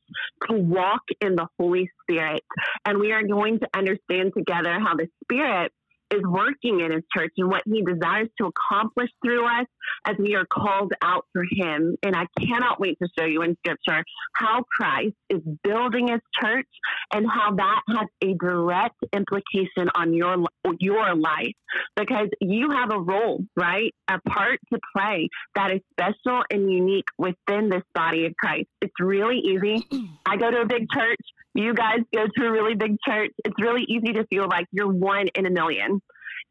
[0.49, 2.43] to walk in the Holy Spirit.
[2.85, 5.71] And we are going to understand together how the Spirit
[6.11, 9.65] is working in his church and what he desires to accomplish through us
[10.05, 11.95] as we are called out for him.
[12.03, 14.03] And I cannot wait to show you in scripture
[14.33, 16.67] how Christ is building his church
[17.13, 20.37] and how that has a direct implication on your
[20.79, 21.53] your life
[21.95, 23.93] because you have a role, right?
[24.07, 28.67] A part to play that is special and unique within this body of Christ.
[28.81, 29.85] It's really easy.
[30.25, 31.19] I go to a big church
[31.57, 34.91] you guys go to a really big church, it's really easy to feel like you're
[34.91, 36.01] one in a million.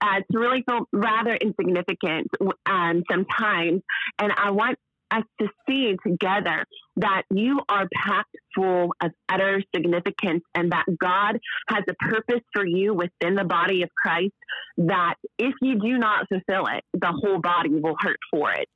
[0.01, 2.29] uh, really feel rather insignificant
[2.67, 3.83] um, sometimes.
[4.19, 4.79] And I want
[5.11, 6.65] us to see together
[6.97, 11.39] that you are packed full of utter significance and that God
[11.69, 14.35] has a purpose for you within the body of Christ
[14.79, 18.69] that if you do not fulfill it, the whole body will hurt for it.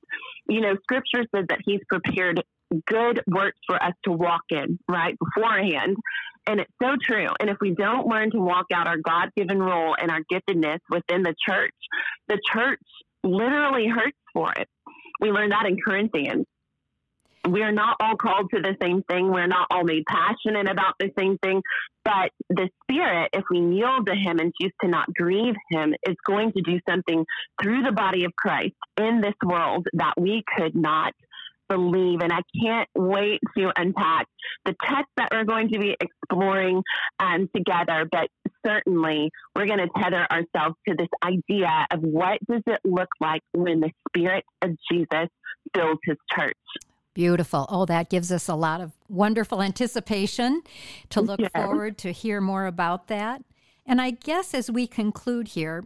[0.49, 2.43] You know, scripture says that he's prepared
[2.87, 5.97] good works for us to walk in, right, beforehand.
[6.47, 7.29] And it's so true.
[7.39, 10.79] And if we don't learn to walk out our God given role and our giftedness
[10.91, 11.75] within the church,
[12.29, 12.81] the church
[13.23, 14.69] literally hurts for it.
[15.21, 16.47] We learn that in Corinthians.
[17.49, 19.33] We are not all called to the same thing.
[19.33, 21.63] We're not all made passionate about the same thing.
[22.05, 26.17] But the Spirit, if we yield to Him and choose to not grieve Him, is
[26.27, 27.25] going to do something
[27.63, 31.15] through the body of Christ in this world that we could not
[31.71, 32.21] believe.
[32.21, 34.27] And I can't wait to unpack
[34.65, 36.83] the text that we're going to be exploring
[37.19, 38.07] um, together.
[38.11, 38.29] But
[38.67, 43.43] certainly, we're going to tether ourselves to this idea of what does it look like
[43.53, 45.29] when the Spirit of Jesus
[45.75, 46.57] fills His church.
[47.15, 47.67] Beautiful.
[47.69, 50.63] Oh, that gives us a lot of wonderful anticipation
[51.11, 51.51] to look yes.
[51.55, 53.43] forward to hear more about that.
[53.85, 55.85] And I guess as we conclude here,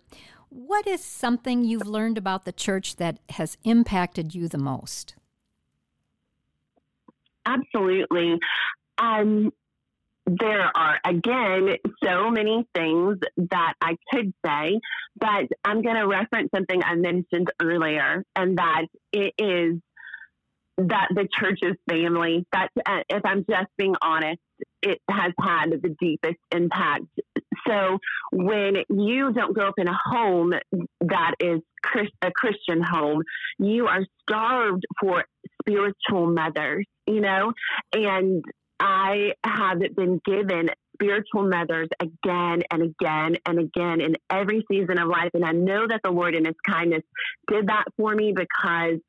[0.51, 5.15] what is something you've learned about the church that has impacted you the most?
[7.47, 8.39] Absolutely.
[8.99, 9.53] Um,
[10.27, 14.81] there are, again, so many things that I could say,
[15.19, 19.81] but I'm going to reference something I mentioned earlier, and that it is
[20.79, 24.41] that the church's family, that uh, if I'm just being honest,
[24.83, 27.05] it has had the deepest impact.
[27.69, 27.99] So
[28.33, 30.53] when you don't grow up in a home
[31.01, 31.61] that is
[32.23, 33.23] a Christian home,
[33.59, 35.25] you are starved for
[35.67, 37.53] spiritual mothers, you know,
[37.93, 38.45] and
[38.81, 45.09] I have been given spiritual mothers again and again and again in every season of
[45.09, 45.31] life.
[45.35, 47.03] And I know that the Lord in His kindness
[47.51, 49.01] did that for me because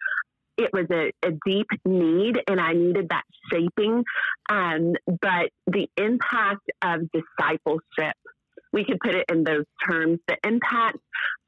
[0.57, 4.03] it was a, a deep need and I needed that shaping.
[4.49, 8.15] Um, but the impact of discipleship,
[8.71, 10.97] we could put it in those terms, the impact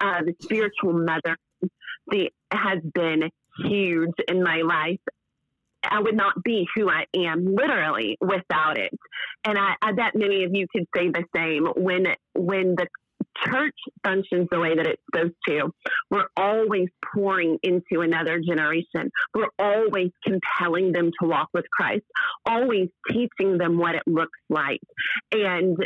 [0.01, 1.37] of spiritual mother
[2.09, 3.29] the, has been
[3.65, 4.99] huge in my life.
[5.89, 8.91] I would not be who I am literally without it.
[9.45, 12.87] And I, I bet many of you could say the same when when the
[13.45, 15.71] church functions the way that it's supposed to,
[16.09, 19.11] we're always pouring into another generation.
[19.33, 22.05] We're always compelling them to walk with Christ,
[22.45, 24.81] always teaching them what it looks like.
[25.31, 25.77] And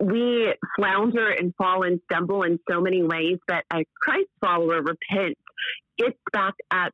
[0.00, 5.40] we flounder and fall and stumble in so many ways, but a Christ follower repents,
[5.98, 6.92] gets back up,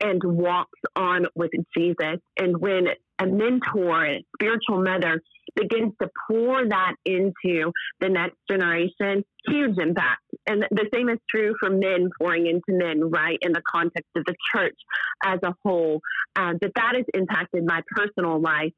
[0.00, 2.18] and walks on with Jesus.
[2.38, 2.86] And when
[3.18, 5.20] a mentor, a spiritual mother
[5.54, 10.22] begins to pour that into the next generation, huge impact.
[10.46, 14.24] And the same is true for men pouring into men, right, in the context of
[14.24, 14.76] the church
[15.24, 16.00] as a whole.
[16.36, 18.72] Uh, that that has impacted my personal life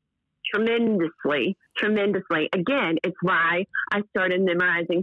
[0.52, 2.48] tremendously, tremendously.
[2.52, 5.02] Again, it's why I started memorizing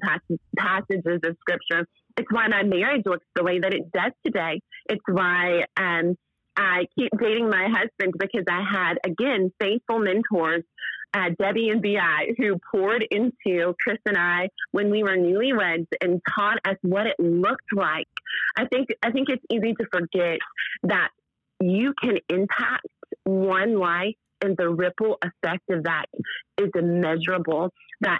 [0.57, 1.87] passages of scripture.
[2.19, 4.61] It's why my marriage looks the way that it does today.
[4.89, 6.15] It's why um,
[6.57, 10.63] I keep dating my husband because I had, again, faithful mentors
[11.13, 16.21] uh, Debbie and Bi, who poured into Chris and I when we were newlyweds and
[16.35, 18.07] taught us what it looked like.
[18.57, 20.39] I think I think it's easy to forget
[20.83, 21.09] that
[21.59, 22.87] you can impact
[23.23, 26.05] one life and the ripple effect of that
[26.57, 27.71] is immeasurable.
[28.01, 28.19] That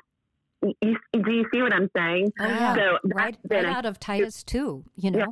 [0.61, 2.31] you, do you see what I'm saying?
[2.39, 2.75] Oh, yeah.
[2.75, 5.19] So right, right out of Titus 2, you know.
[5.19, 5.25] Yeah.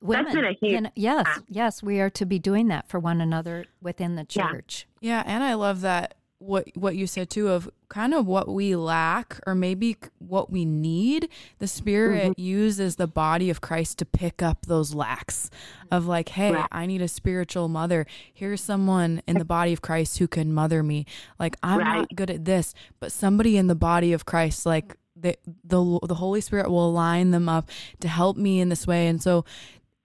[0.00, 2.88] Women, That's been a huge, you know, yes, yes, we are to be doing that
[2.88, 4.86] for one another within the church.
[5.00, 5.22] Yeah.
[5.24, 8.76] yeah, and I love that what what you said too of kind of what we
[8.76, 11.28] lack or maybe what we need
[11.60, 12.40] the spirit mm-hmm.
[12.40, 15.50] uses the body of Christ to pick up those lacks
[15.90, 16.54] of like hey.
[16.70, 20.82] I need a spiritual mother here's someone in the body of Christ who can mother
[20.82, 21.06] me
[21.38, 21.98] like I'm right.
[22.00, 26.16] not good at this but somebody in the body of Christ like the the the
[26.16, 27.70] Holy Spirit will align them up
[28.00, 29.46] to help me in this way and so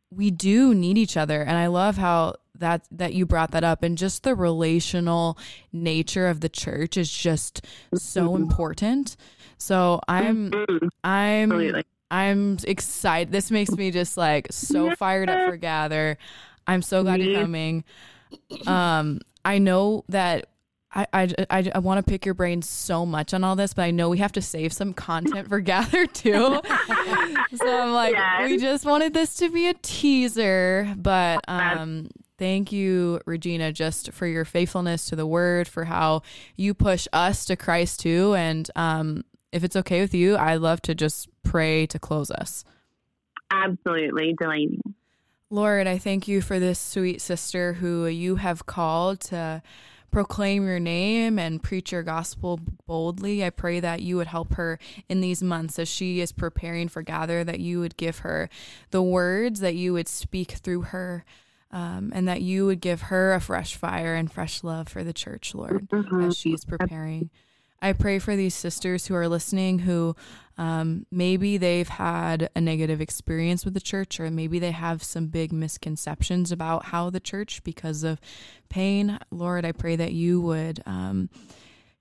[0.09, 3.83] we do need each other and I love how that that you brought that up
[3.83, 5.37] and just the relational
[5.71, 8.43] nature of the church is just so mm-hmm.
[8.43, 9.15] important.
[9.57, 10.87] So I'm mm-hmm.
[11.03, 13.31] I'm I'm excited.
[13.31, 16.17] This makes me just like so fired up for Gather.
[16.67, 17.83] I'm so glad you're coming.
[18.67, 20.47] Um I know that
[20.93, 23.83] I, I, I, I want to pick your brain so much on all this, but
[23.83, 26.31] I know we have to save some content for Gather too.
[26.31, 28.49] so I'm like, yes.
[28.49, 32.09] we just wanted this to be a teaser, but um,
[32.41, 36.23] Thank you, Regina, just for your faithfulness to the word, for how
[36.55, 38.33] you push us to Christ too.
[38.33, 42.65] And um, if it's okay with you, I'd love to just pray to close us.
[43.51, 44.81] Absolutely, Delaney.
[45.51, 49.61] Lord, I thank you for this sweet sister who you have called to
[50.09, 53.45] proclaim your name and preach your gospel boldly.
[53.45, 57.03] I pray that you would help her in these months as she is preparing for
[57.03, 58.49] Gather, that you would give her
[58.89, 61.23] the words, that you would speak through her.
[61.73, 65.13] Um, and that you would give her a fresh fire and fresh love for the
[65.13, 66.23] church, Lord, mm-hmm.
[66.23, 67.29] as she's preparing.
[67.81, 70.15] I pray for these sisters who are listening who
[70.57, 75.27] um, maybe they've had a negative experience with the church, or maybe they have some
[75.27, 78.21] big misconceptions about how the church because of
[78.69, 79.17] pain.
[79.31, 80.83] Lord, I pray that you would.
[80.85, 81.29] Um,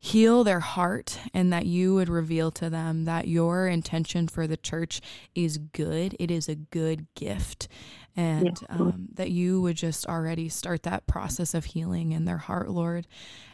[0.03, 4.57] heal their heart and that you would reveal to them that your intention for the
[4.57, 5.03] church
[5.35, 6.17] is good.
[6.19, 7.69] It is a good gift.
[8.17, 8.77] And yeah.
[8.77, 13.07] um, that you would just already start that process of healing in their heart, Lord.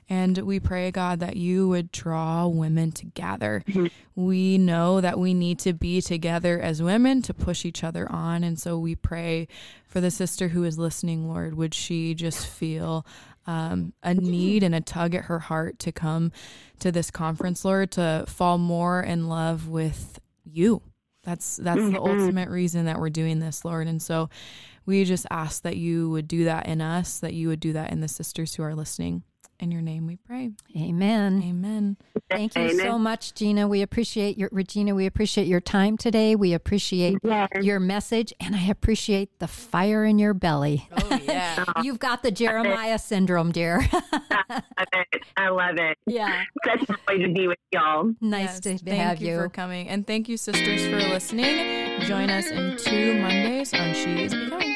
[0.09, 3.63] And we pray, God, that you would draw women together.
[3.67, 3.87] Mm-hmm.
[4.15, 8.45] We know that we need to be together as women to push each other on.
[8.45, 9.49] And so we pray
[9.89, 11.55] for the sister who is listening, Lord.
[11.55, 13.05] Would she just feel
[13.49, 16.31] um, a need and a tug at her heart to come
[16.79, 20.83] to this conference, Lord, to fall more in love with you?
[21.27, 21.93] That's that's mm-hmm.
[21.93, 23.89] the ultimate reason that we're doing this, Lord.
[23.89, 24.31] And so
[24.87, 27.91] we just ask that you would do that in us, that you would do that
[27.91, 29.25] in the sisters who are listening.
[29.59, 30.53] In your name we pray.
[30.77, 31.43] Amen.
[31.43, 31.97] Amen.
[32.31, 32.79] Thank you Amen.
[32.79, 33.67] so much, Gina.
[33.67, 36.37] We appreciate your Regina, we appreciate your time today.
[36.37, 37.49] We appreciate yes.
[37.63, 40.89] your message and I appreciate the fire in your belly.
[40.93, 41.65] Oh yeah.
[41.83, 43.89] You've got the Jeremiah syndrome, dear.
[43.93, 45.23] I love it.
[45.37, 45.99] I love it.
[46.07, 46.43] Yeah.
[46.65, 48.13] Such a joy to be with y'all.
[48.21, 49.37] Nice yes, to thank have you.
[49.37, 49.89] for coming.
[49.89, 52.01] And thank you, sisters, for listening.
[52.03, 54.76] Join us in two Mondays on She is Becoming.